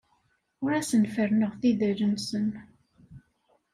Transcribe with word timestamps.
Ur 0.63 0.71
asen-ferrneɣ 0.79 1.51
tidal-nsen. 1.61 2.47